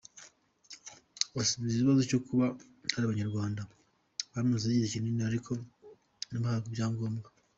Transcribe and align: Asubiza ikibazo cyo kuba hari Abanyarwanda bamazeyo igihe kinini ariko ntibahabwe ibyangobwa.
Asubiza 1.41 1.73
ikibazo 1.75 2.01
cyo 2.09 2.19
kuba 2.27 2.45
hari 2.93 3.03
Abanyarwanda 3.05 3.61
bamazeyo 4.33 4.73
igihe 4.73 4.91
kinini 4.93 5.21
ariko 5.29 5.51
ntibahabwe 6.29 6.69
ibyangobwa. 6.69 7.27